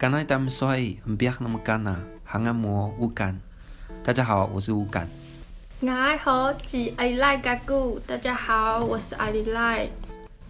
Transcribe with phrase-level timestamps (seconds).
[0.00, 0.80] 干那么帅，
[1.18, 1.94] 不要那么干呐，
[2.24, 3.38] 行按摩乌干。
[4.02, 5.06] 大家好，我是乌干。
[5.86, 9.86] 爱好吉阿里赖嘎古，大家好，我是阿里赖，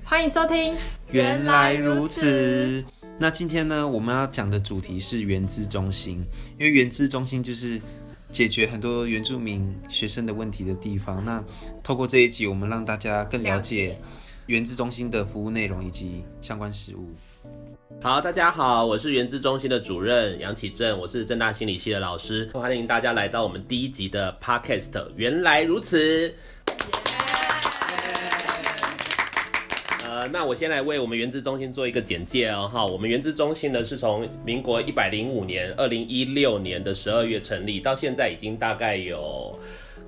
[0.05, 0.73] 欢迎收听。
[1.11, 2.85] 原来如此。
[3.19, 6.25] 那今天呢，我们要讲的主题是原资中心，
[6.57, 7.81] 因为原资中心就是
[8.31, 11.25] 解决很多原住民学生的问题的地方。
[11.25, 11.43] 那
[11.83, 14.01] 透过这一集，我们让大家更了解
[14.47, 17.13] 原资中心的服务内容以及相关事务。
[18.03, 25.07] 好，大家好，我是原资中心的主任杨启正，我是正大心理系的老师，欢迎大家来到我们第一集的 Podcast。
[25.17, 26.35] 原来如此。
[30.03, 32.67] 呃，那我先来为我们原资中心做一个简介哦。
[32.73, 39.53] 哈，我们原资中心呢是从民国一百零五年，二零一六年的十二月成立，到现在已经大概有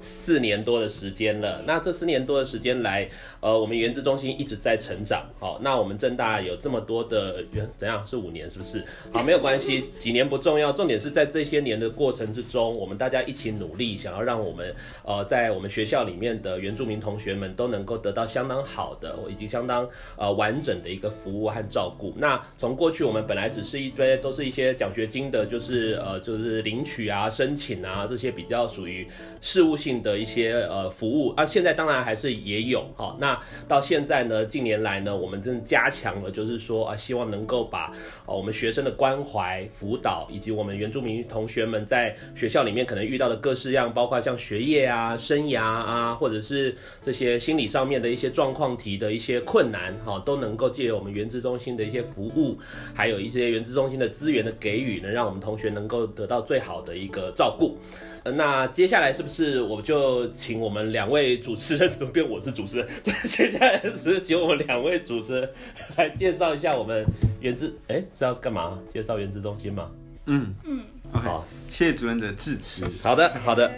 [0.03, 1.63] 四年多的时间了。
[1.67, 3.09] 那这四年多的时间来。
[3.41, 8.85] 呃，我们原资中心一直在成长，好，那我们正大有这么多的原怎样是五年是不是？
[9.13, 14.73] 好，没有关系，几年不重要，重点是在这些年的过程之中，我们大家一起努力，想要让我们
[15.05, 22.15] 呃在我们学校里面的原住民同学们都能够得到相当好的以及相当呃完整的一个服务和照顾。
[22.17, 29.05] 那从过去我们本来只是一堆都是一些奖学金的，就是呃就是领取啊、申请啊这些比较属于
[29.41, 33.37] 事务性的一些呃服务啊，现在当然还是也有哈那。
[33.67, 37.93] 到现在呢，近年来呢，我们真的加强了，就是说啊，希望能够把
[38.25, 52.59] 啊我们学生的关怀、辅导，以及我们原住民同学们在学校里面可能遇到的各式样，包括像学业啊、生涯啊，或者是这些心理上面的一些状况题的一些困难，哈，都能够借由我们原资中心的一些服务，
[52.95, 57.77] 还有一些原资中心的资源的给予，能让我们同学能够得到最好的一个照顾。
[58.25, 62.89] 那接下来是不是我们就请我们两位主持人， 怎么变我是主持人？
[63.25, 65.51] 接下来是请我们两位主持人
[65.97, 67.05] 来介绍一下我们
[67.41, 68.79] 原子，哎，是要干嘛？
[68.93, 69.91] 介绍原子中心吗？
[70.27, 72.85] 嗯嗯，好，谢谢主任的致辞。
[73.03, 73.69] 好的，好的。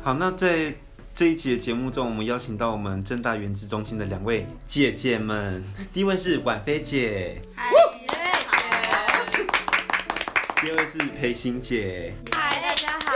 [0.00, 0.72] 好，那在
[1.14, 5.62] 这一集的节目中，我们邀请到我们正大原子中心的两位姐姐们，
[5.92, 7.40] 第一位是婉菲姐。
[10.64, 10.70] 嗨。
[10.70, 13.12] 第二位是裴欣姐，嗨，大家好。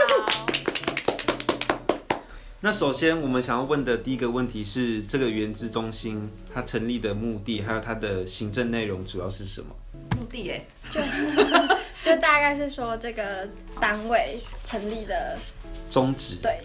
[2.59, 9.75] 那首先我们想要问的第一个问题是，这个原资中心它成立的目的，还有它的行政内容主要是什么？
[10.15, 11.01] 目的哎，就
[12.13, 13.49] 就大概是说这个
[13.81, 15.35] 单位成立的
[15.89, 16.35] 宗旨。
[16.43, 16.59] 对，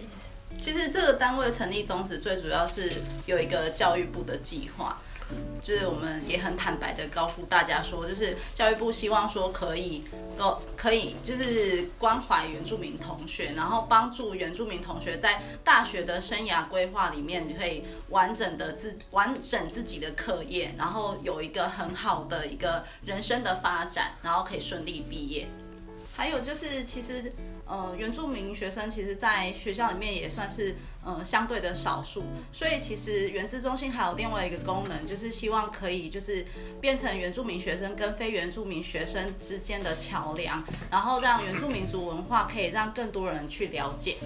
[0.61, 2.91] 其实这个单位成立宗旨最主要是
[3.25, 5.01] 有一个教育部的计划。
[5.61, 10.03] 就是我们也很坦白的告诉大家说，就是教育部希望说可以，
[10.37, 25.47] 呃，可以就是关怀原住民同学，然后帮助原住民同学在大学的生涯规划里面，你可以完整的自完整自己的课业，然后有一个很好的一个人生的发展，然后可以顺利毕业。
[26.25, 27.31] 还有就是其实。
[27.67, 36.45] 呃，原住民学生其实，在学校里面也算是呃相对的少数，所以其实原资中心还有另外一个功能，就是希望可以就是
[36.79, 44.17] 变成原住民学生跟非原住民学生之间的桥梁，然后让原住民族文化可以让更多人去了解。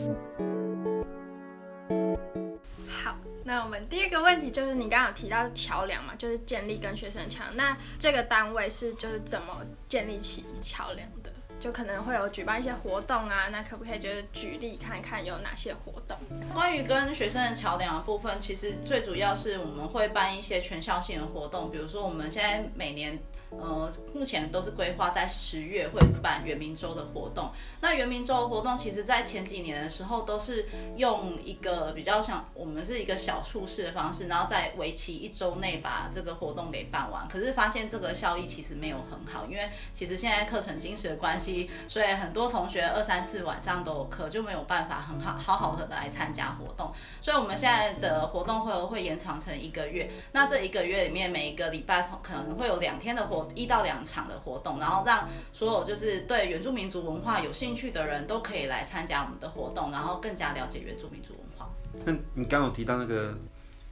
[2.89, 11.31] 好，那我们第二个问题就是你刚刚有提到的桥梁嘛，就是建立跟学生的桥，那这个单位是就是怎么建立起桥梁的？
[11.59, 16.17] 就可能会有举办一些活动啊，那可不可以就是举例看看有哪些活动？
[16.53, 23.19] 关于跟学生的桥梁的部分，其实最主要是我们会办一些全校性的活动，比如说我们现在每年。
[23.51, 27.49] 呃，目前都是规划在十月会办圆明周的活动。
[27.81, 37.27] 那圆明周的活动，其实在前几年的时候，都是用一个比较像我们是一个小处室的方式，然后在为期一周内把这个活动给办完。
[37.27, 46.93] 可是发现这个效益其实没有很好，因为其实现在课程精实的关系，所以很多同学二三四晚上都有课，就没有办法很好好好的来参加活动。
[47.19, 50.07] 所以我们现在的活动会会延长成一个月。
[50.33, 53.38] 那这一个月里面，每一个礼拜可能会有两天的活。
[53.55, 61.69] 一到两场的活动，然后让所有就是对原住民族文化有兴趣的人都可以来参加我们的活动，然后更加了解原住民族文化。
[62.05, 63.37] 那你刚刚有提到那个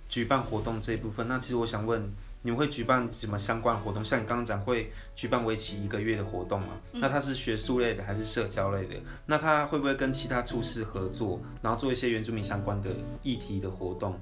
[0.08, 2.14] 举办活动这一部分，那其实我想问，
[2.44, 4.06] 你们会举办什么相关活动？
[4.06, 6.68] 像你刚刚讲会举办为期一个月的活动吗？
[6.94, 8.96] 那它是学术类的还是社交类的？
[9.26, 12.92] 那它会不会跟其他处室合作，然后做一些原住民相关的
[13.24, 14.18] 议题的活动？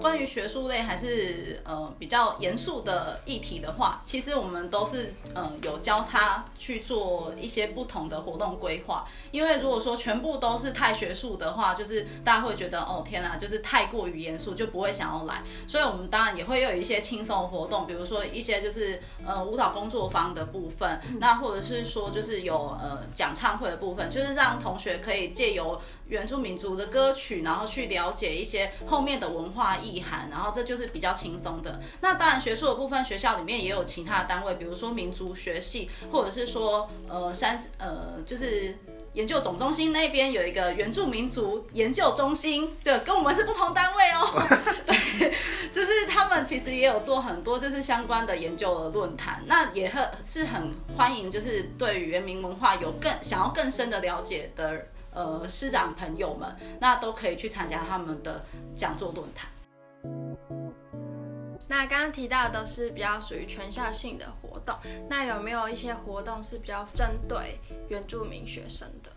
[0.00, 9.04] 关于学术类还是呃比较严肃的议题的话，其实我们都是呃有交叉去做一些不同的活动规划。
[9.30, 15.42] 因为如果说全部都是太学术的话，就是大家会觉得哦天哪，就是太过于严肃，就不会想要来。
[15.66, 31.80] 所以我们当然也会有一些轻松的活动，比如说一些就是呃舞蹈工作坊的部分，那或者是说就是有呃讲唱会的部分，就是让同学可以借由原住民族的歌曲，然后去了解一些后面的文化意涵，然后这就是比较轻松的。
[32.02, 38.78] 那当然学术的部分，学校里面也有其他的单位，比如说民族学系，或者是说呃山呃就是
[39.14, 44.46] 研究总中心那边有一个原住民族研究中心，这跟我们是不同单位哦。
[44.86, 45.34] 对，
[45.72, 54.86] 就是他们其实也有做很多就是相关的研究的论坛，那也很是很欢迎，就是对于原民文化有更想要更深的了解的。
[55.12, 59.50] 呃，师长朋友们，那都可以去参加他们的讲座论坛。
[61.68, 64.76] 那刚刚提到的都是比较属于全校性的活动，
[65.08, 67.58] 那有没有一些活动是比较针对
[67.88, 69.10] 原住民学生的？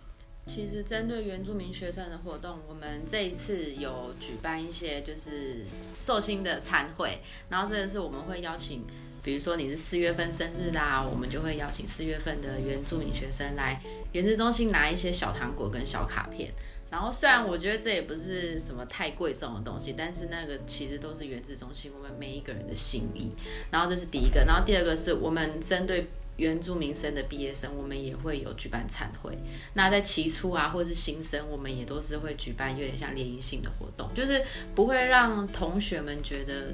[0.46, 5.66] 其实针对原住民学生的活动，我们这一次有举办一些就是
[6.00, 7.20] 寿星的餐会，
[7.50, 8.86] 然后这个是我们会邀请。
[9.24, 13.82] 比如说你是四月份生日啦，我们就会邀请四月份的原住民学生来
[14.12, 16.52] 原资中心拿一些小糖果跟小卡片。
[16.94, 23.32] 然后虽然我觉得这也不是什么太贵重的东西，但是那个其实都是源自中心我们每一个人的心意。
[23.72, 26.08] 然后这是第一个，然后第二个是我们针对
[26.38, 29.36] 原住民生的毕业生，我们也会有举办餐会。
[29.74, 36.72] 那在期初啊，或是新生，我们也都是会举办有点像联谊性的活动，就是不会让同学们觉得。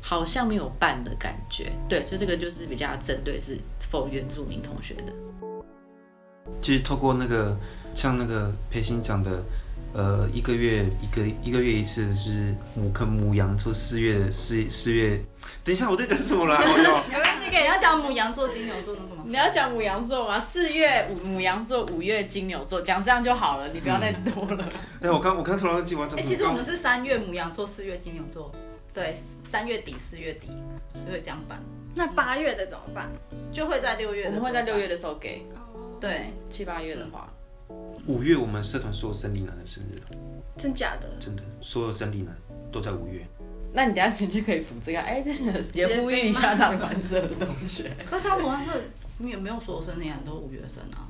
[0.00, 3.58] 好像没有办的感觉，对，所以这个就是比较针对是
[3.90, 5.12] 否原住民同学的。
[6.62, 7.58] 就是透过那个
[7.98, 9.42] 像那个培新讲的，
[9.92, 15.20] 呃，一个月一个一个月一次，就是母坑母羊座四月四四月。
[15.64, 16.60] 等一下，我在讲什么啦？
[16.62, 19.24] 没关系，给你要讲母羊座金牛座那个吗？
[19.26, 20.38] 你要讲母羊座吗？
[20.38, 24.62] 四月母羊座，五月金牛座，讲这样就好了，你不要再多了。
[24.62, 28.52] 哎、嗯欸，我刚我刚突然记完，哎、欸，其实我们是三月母羊座，四月金牛座。
[28.94, 30.56] 对，三月底四月底
[31.04, 31.60] 就会这样办。
[31.96, 33.10] 那八月的怎么办？
[33.50, 35.44] 就会在六月的时候，我们会在六月的时候给。
[36.00, 37.28] 对，七八月的话，
[38.06, 40.00] 五月我们社团所有生理男的生日。
[40.56, 41.08] 真假的？
[41.20, 42.36] 真的，所有生理男
[42.72, 43.26] 都在五月。
[43.72, 47.94] 那你等下前就可以补这个，哎，真的也呼吁一下他们班社的同学。
[48.08, 48.72] 可他们班社
[49.20, 51.06] 有没有所有生理男都五月生啊？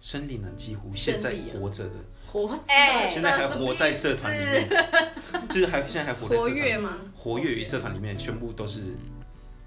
[0.00, 1.94] 生理男几乎现在活着的。
[2.30, 4.68] 活哎，现在还活在社团里面，
[5.50, 6.98] 就是还现在还活在社团活跃吗？
[7.16, 8.94] 活跃于社团里面，全部都是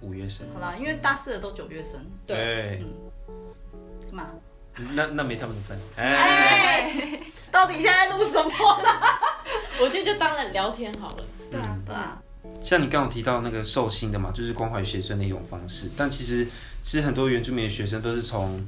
[0.01, 0.47] 五月生。
[0.53, 1.99] 好啦，因为大四的都九月生。
[2.25, 2.83] 对，
[4.07, 4.23] 什么？
[4.95, 5.77] 那那没他们的份。
[5.95, 7.19] 哎，
[7.51, 8.49] 到底现在录什么
[8.83, 8.89] 呢？
[9.81, 11.23] 我觉得就当然聊天好了。
[11.51, 12.21] 对啊，对啊。
[12.61, 15.89] 像你刚刚提到那个寿星的嘛，就是关怀学生的一种方式。
[15.97, 16.45] 但其实，
[16.83, 18.65] 其实很多原住民的学生都是从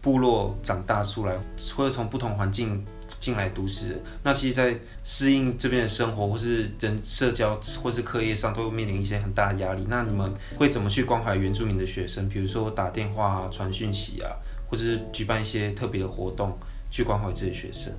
[0.00, 1.36] 部落长大出来，
[1.76, 2.84] 或者从不同环境。
[3.20, 9.86] 进来都市，那其实，在适应这边的生活，或是人社交，或是课业上，都会面临一些很大的压力。
[9.88, 12.28] 那你们会怎么去关怀原住民的学生？
[12.28, 14.34] 比如说打电话啊、传讯息啊，
[14.72, 16.58] 或者是举办一些特别的活动，
[16.90, 17.92] 去关怀这些学生。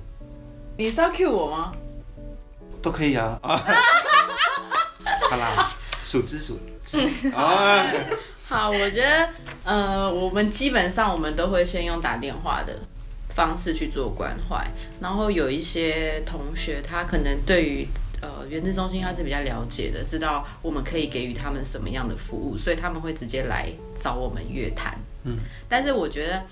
[0.76, 1.72] 你是要 cue 我吗？
[2.82, 3.38] 都可以啊。
[3.42, 3.56] 啊
[5.30, 5.70] 好啦，
[6.02, 6.58] 数之数。
[7.32, 7.86] 啊。
[8.48, 9.28] 好，我觉得，
[9.62, 12.76] 呃，我们基本上我们都会先用打电话的。
[13.36, 14.64] 方式去做关怀，
[15.00, 17.84] 然后有一些同学，他可能对于
[18.20, 23.68] 呃原子中心他是比较了解的，知道我们可以给予他们什么样的服务，所以他们会直接来
[24.00, 24.96] 找我们约谈。
[25.24, 25.36] 嗯，
[25.68, 26.42] 但是我觉得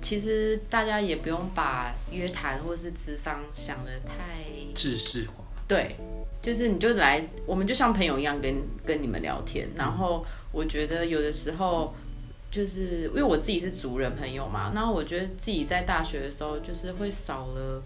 [0.00, 4.44] 其实大家也不用把约谈或是智商想的太
[4.74, 5.44] 制式化。
[5.66, 5.96] 对，
[6.40, 11.94] 就是你就来，我们就像朋友一样跟跟你们聊天，然后我觉得有的时候。
[12.50, 17.82] 就是因为我自己是族人朋友嘛，然后我觉得自己在大学的时候，就是会少了，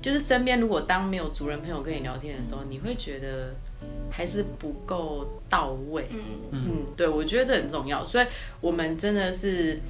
[0.00, 3.54] 就是身边如果当没有族人朋友跟你聊天的时候，你会觉得
[4.10, 6.08] 还是不够到位。
[6.10, 6.20] 嗯
[6.50, 8.26] 嗯，对，我觉得这很重要，所以
[8.60, 9.80] 我们真的是，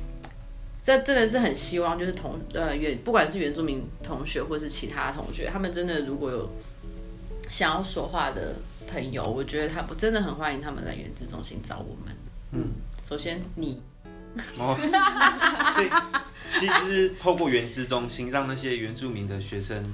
[0.82, 6.48] 这真的是很希望，就是同呃原不管是原住民同学或是其他同学，他们真的如果有
[7.48, 8.56] 想要说话的
[8.86, 12.16] 朋友，我觉得他不真的很欢迎他们来原子中心找我们。
[12.52, 12.70] 嗯。
[13.04, 13.82] 首先你，
[14.58, 14.74] 哦，
[15.74, 15.90] 所以
[16.50, 19.84] 其实透过原资中心，让那些原住民的学生，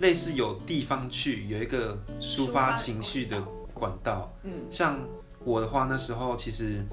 [0.00, 3.40] 类似有地方去，有一个抒发情绪的
[3.72, 4.32] 管道。
[4.42, 4.98] 嗯，像
[5.44, 6.84] 我的话，那时候其实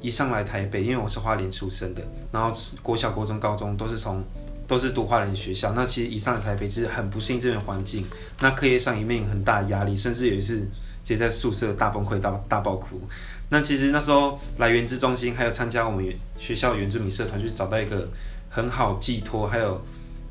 [0.00, 2.02] 一上来台北，因为我是花莲出生的，
[2.32, 2.52] 然后
[2.82, 4.22] 国小、国中、高中都是从
[4.66, 8.06] 都是读花莲学校，那其实一上来台北就是很不适应这边环境，
[8.40, 10.68] 那课业上也面临很大的压力，甚至有一次直
[11.04, 13.00] 接在宿舍大崩溃、大大爆哭。
[13.48, 16.06] 那其实那时候来原资中心，还有参加我们
[16.38, 18.08] 学校原住民社团，去找到一个
[18.48, 19.82] 很好寄托，还有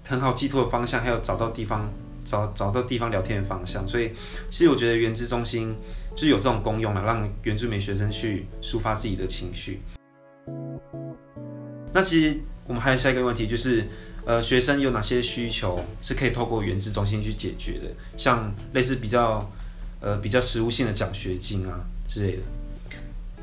[0.07, 1.89] 很好寄托的方向，还有找到地方
[2.29, 3.87] 找找到地方聊天的方向。
[3.87, 4.11] 所以，
[4.51, 5.75] 其实我觉得原资中心
[6.15, 9.81] 就有这种功用了，让原住民学生去抒发自己的情绪。
[11.91, 13.83] 那其实我们还有下一个问题，就是
[14.25, 17.87] 呃，学生有哪些需求是可以透过原资中心去解决的？
[18.15, 19.49] 像类似比较
[19.99, 22.43] 呃比较实务性的奖学金啊之类的。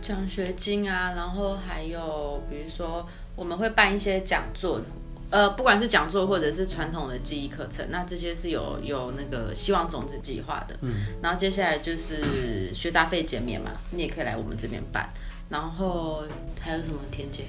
[0.01, 4.81] 奖学金啊，然后还有比如说我们会办一些讲座，
[5.31, 10.77] 呃，不管是讲座或者是传统的记忆课程，那这些是有有那个希望种子计划的。
[10.83, 15.09] 嗯，然后接下来就是学杂费减免嘛，你也可以来我们这边办。
[15.49, 16.25] 然后
[16.61, 17.01] 还有什么？
[17.11, 17.45] 田姐，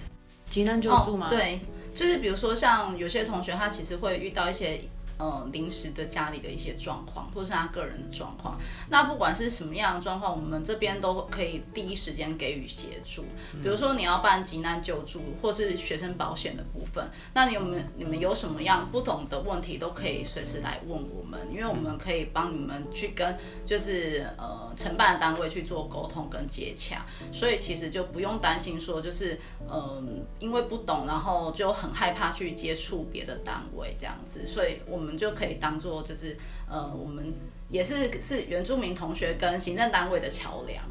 [0.49, 1.27] 急难救助吗？
[1.27, 1.59] 哦，对，
[1.95, 4.81] 就是比如说像有些同学他其实会遇到一些。
[5.19, 8.55] 呃，临时的家里的一些状况，或是他个人的状况，
[8.89, 13.25] 那不管是什么样的状况，我们这边都可以第一时间给予协助。
[13.63, 35.06] 比如说你要办急难救助，或是学生保险的部分，那你们你们有什么样不懂的问题，都可以随时来问我们，因为我们可以帮你们去跟就是呃承办的单位去做沟通跟接洽，所以其实就不用担心说就是嗯、因为不懂，然后就很害怕去接触别的单位这样子，所以我们。
[35.07, 36.35] 我们就可以当做就是
[36.69, 37.33] 呃，我们
[37.69, 40.83] 也是是原住民同学跟行政单位的桥梁。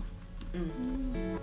[0.55, 1.37] 嗯，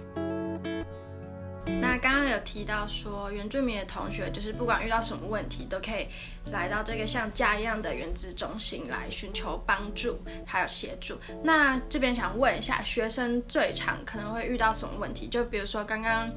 [1.80, 6.08] 那刚刚有提到说，原住民的同学就是不管遇到什么问题，都可以
[6.52, 11.16] 来到这个像家一样的原子中心来寻求帮助还有协助。
[11.44, 15.28] 那这边想问一下，学生最常可能会遇到什么问题？
[15.28, 16.28] 就比如说刚刚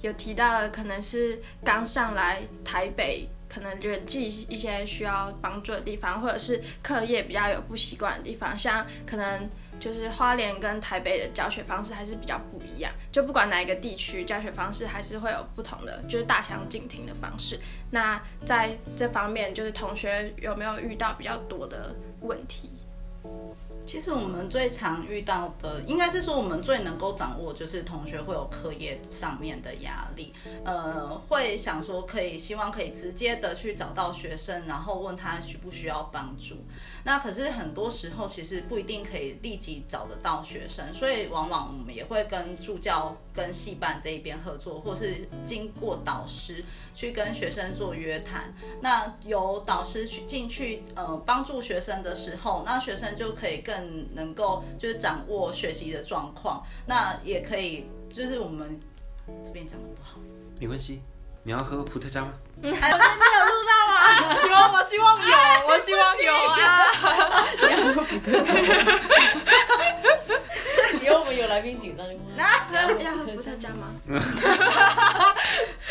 [0.00, 3.28] 有提到的，可能是刚上来台北。
[3.48, 9.48] 可能人际一些需要帮助的地方，或者是课业比较有不习惯的地方，像可能
[9.78, 17.60] 就是花莲跟台北的教学方式还是比较不一样，就不管哪一个地区教学方式还是会有不同的，就是大相径庭的方式。
[17.90, 22.70] 那在这方面，就是同学有没有遇到比较多的问题？
[23.86, 36.56] 其实我们最常遇到的，应该是说我们最能够掌握，就是同学会有课业上面的压力，呃，会想说可以，希望可以直接的去找到学生，然后问他需不需要帮助。
[37.04, 48.52] 那可是很多时候其实不一定可以立即找得到学生，所以往往我们也会跟助教、跟系办这一边合作，或是经过导师去跟学生做约谈。
[48.80, 53.75] 那由导师去进去，呃，帮助学生的时候，那学生就可以更。
[53.76, 58.80] 更能够就是掌握学习的状况，那也可以就是我们
[59.44, 60.18] 这边讲的不好，
[60.58, 61.02] 没关系。
[61.42, 62.32] 你要喝伏特加吗？
[62.62, 63.08] 嗯，还有没有
[63.44, 64.00] 录到吗？
[64.48, 65.36] 有，我希望有，
[65.68, 66.56] 我希望有啊。
[67.62, 68.54] 你要喝伏特加？
[71.00, 72.20] 以后我们有来宾紧张就问。
[72.36, 73.94] 那要喝伏特加吗？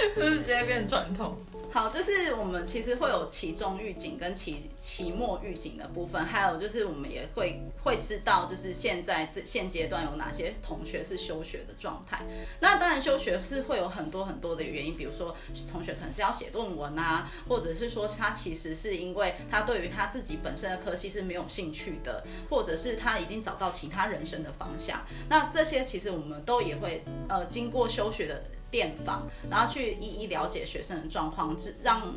[0.15, 1.35] 就是直接变传统。
[1.71, 12.23] 好，就是我们其实会有期中预警跟期期末预警的部分，还有就是我们也会会知道，就是现在这现阶段有哪些同学是休学的状态。
[12.61, 15.35] 那当然休学是会有很多很多的原因，比如说
[15.69, 25.01] 同学可能是要写论文啊，或者是说他其实是因为他对于他自己本身的科系是没有兴趣的，或者是他已经找到其他人生的方向。
[25.27, 28.41] 那这些其实我们都也会呃经过休学的。
[28.75, 32.13] 电访，然后去一一了解学生的状况，让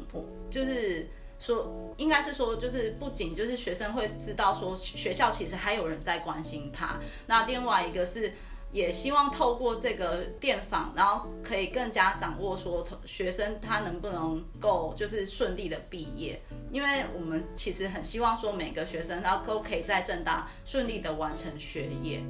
[0.50, 6.98] 就是说，应该是说，就是不仅就是学生会知道说学校其实还有人在关心他，
[7.28, 8.32] 那另外一个是
[8.72, 22.20] 也希望透过这个电访，然后可以更加掌握说学生他能不能够就是顺利的毕业，因为我们其实很希望说每个学生然后都可以在正大顺利的完成学业。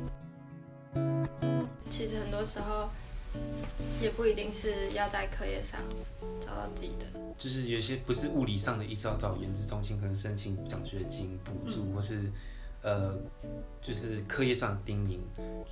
[1.88, 2.90] 其实很多时候。
[4.00, 5.80] 也不一定是要在课业上
[6.40, 7.06] 找到自己的，
[7.37, 12.30] 就是有些不是物理上的，一直要找原资中心，可能申请奖学金补助，嗯、或是
[12.80, 13.12] 呃，
[13.82, 15.18] 就是课业上的叮咛，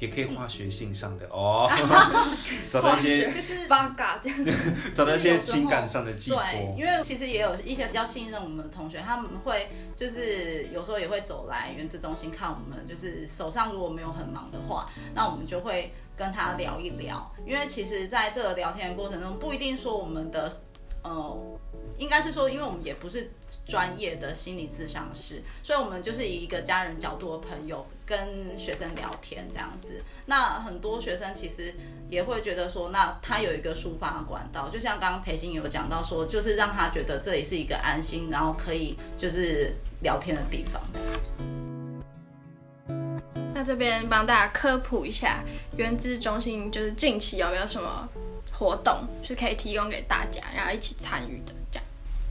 [0.00, 1.70] 也可以化学性上的哦，
[2.68, 4.38] 找到一些就是八嘎这样，
[4.92, 6.42] 找到一些情感上的寄托。
[6.42, 14.84] 对，因为其实也有一些比较信任我们的同学，他们会就是有时候也会走来原子中心看我们，就是手上如果没有很忙的话，
[15.14, 15.92] 那我们就会。
[16.16, 20.50] 跟他聊一聊，因为其实在这个聊天的过程中，不一定说我们的，
[21.02, 21.38] 呃，
[21.98, 23.30] 应该是说，因为我们也不是
[23.66, 30.00] 专业的心理咨商师，所以我们就是以一个家人角度的朋友跟学生聊天这样子。
[30.24, 31.74] 那很多学生其实
[32.08, 40.82] 也会觉得说，那他有一个抒发管道，就像刚刚培新有讲到说，就是让他觉得这里是一个安心，然后可以就是聊天的地方。
[43.62, 45.42] 这边帮大家科普一下，
[45.76, 48.08] 原资中心就是近期有没有什么
[48.52, 51.84] 活动是可以提供给大家，然后一起参与的这样。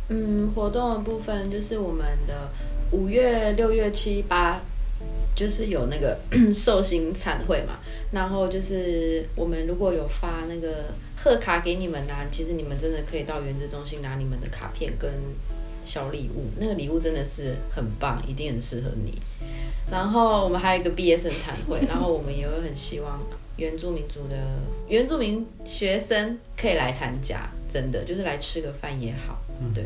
[0.10, 2.50] 嗯，活动的部分就是我们的
[2.92, 4.62] 五月、六月、七八，
[5.36, 6.18] 就是有那个
[6.54, 7.80] 寿星餐会嘛。
[8.12, 10.86] 然后就是我们如果有发那个
[11.18, 15.12] 贺卡给你们呢、其实你们真的可以到原资中心拿你们的卡片跟
[15.84, 19.20] 小礼物，那个礼物真的是很棒，一定很适合你。
[19.90, 23.20] 然后我们还有一个毕业生餐会， 然后我们也会很希望
[23.58, 24.36] 原住民族的
[24.88, 29.38] 原住民学生可以来参加，真的就是来吃个饭也好。
[29.62, 29.86] 嗯、对，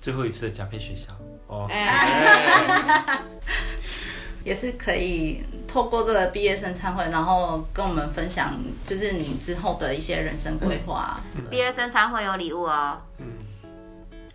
[0.00, 1.12] 最后一次的甲配学校
[1.48, 1.68] 哦，
[4.44, 11.20] 也是可以透过这个毕业生餐会，然后跟我们分享，就是你之后的一些人生规划。
[11.50, 12.96] 毕、嗯、业生餐会有礼物哦。
[13.18, 13.26] 嗯，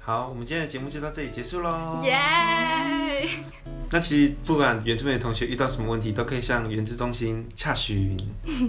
[0.03, 2.01] 好，我们今天的节目就到这里结束喽。
[2.03, 2.17] 耶、
[3.91, 8.17] 那其实不管原住民的同学遇到什么问题，都可以向原资中心洽询。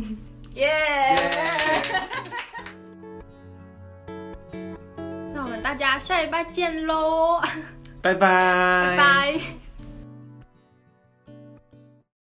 [0.54, 0.70] 耶、
[5.32, 7.40] 那我们大家下礼拜见喽！
[8.02, 8.94] 拜拜！
[8.94, 9.32] 拜拜！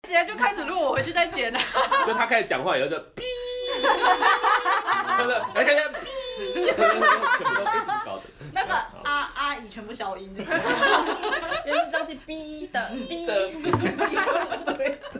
[0.02, 1.58] 直接就开始录，我回去再剪了。
[2.06, 3.22] 就他开始讲话以后就哔，
[5.54, 6.04] 来看看哔，
[6.74, 8.22] 全部都一直搞的。
[8.52, 8.74] 那个
[9.66, 10.42] 全部消音，就
[11.66, 13.26] 原来都是 B 的哔。
[13.26, 13.70] 对对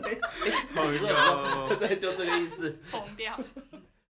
[0.01, 0.19] 对，
[1.87, 2.77] 对，就这个意思。
[2.89, 3.37] 疯掉。